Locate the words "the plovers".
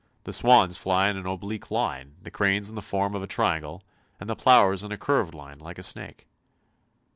4.27-4.83